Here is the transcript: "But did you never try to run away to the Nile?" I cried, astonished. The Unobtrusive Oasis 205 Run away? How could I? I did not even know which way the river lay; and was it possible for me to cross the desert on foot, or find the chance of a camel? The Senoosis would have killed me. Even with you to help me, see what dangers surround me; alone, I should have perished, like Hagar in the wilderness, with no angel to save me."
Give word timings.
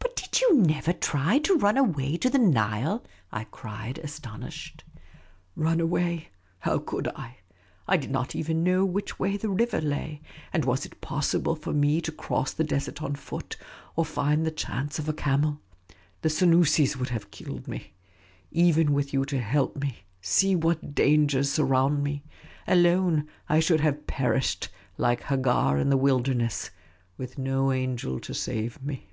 "But 0.02 0.16
did 0.16 0.40
you 0.42 0.54
never 0.62 0.92
try 0.94 1.38
to 1.40 1.56
run 1.58 1.76
away 1.76 2.16
to 2.18 2.30
the 2.30 2.38
Nile?" 2.38 3.04
I 3.40 3.44
cried, 3.44 3.98
astonished. 3.98 4.84
The 5.54 5.62
Unobtrusive 5.64 5.92
Oasis 5.92 6.00
205 6.00 6.10
Run 6.14 6.14
away? 6.14 6.28
How 6.60 6.78
could 6.78 7.08
I? 7.08 7.36
I 7.86 7.96
did 7.98 8.10
not 8.10 8.34
even 8.34 8.62
know 8.64 8.84
which 8.86 9.18
way 9.18 9.36
the 9.36 9.50
river 9.50 9.80
lay; 9.82 10.22
and 10.52 10.64
was 10.64 10.86
it 10.86 11.00
possible 11.02 11.54
for 11.54 11.74
me 11.74 12.00
to 12.00 12.10
cross 12.12 12.52
the 12.54 12.64
desert 12.64 13.02
on 13.02 13.14
foot, 13.16 13.56
or 13.96 14.06
find 14.06 14.46
the 14.46 14.50
chance 14.50 14.98
of 14.98 15.08
a 15.10 15.12
camel? 15.12 15.60
The 16.22 16.30
Senoosis 16.30 16.96
would 16.96 17.10
have 17.10 17.30
killed 17.30 17.68
me. 17.68 17.92
Even 18.50 18.94
with 18.94 19.12
you 19.12 19.26
to 19.26 19.40
help 19.40 19.76
me, 19.76 20.04
see 20.22 20.56
what 20.56 20.94
dangers 20.94 21.52
surround 21.52 22.02
me; 22.02 22.22
alone, 22.66 23.28
I 23.50 23.60
should 23.60 23.80
have 23.80 24.06
perished, 24.06 24.70
like 24.96 25.24
Hagar 25.24 25.76
in 25.78 25.90
the 25.90 25.98
wilderness, 25.98 26.70
with 27.18 27.36
no 27.36 27.72
angel 27.72 28.18
to 28.20 28.32
save 28.32 28.82
me." 28.82 29.08